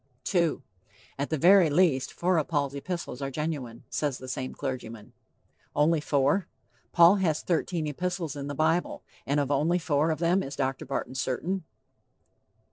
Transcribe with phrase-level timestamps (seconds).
[0.33, 0.63] II.
[1.19, 5.13] "At the very least, four of Paul's epistles are genuine," says the same clergyman.
[5.75, 6.47] Only four?
[6.91, 10.85] Paul has thirteen epistles in the bible, and of only four of them is Dr.
[10.85, 11.65] Barton certain.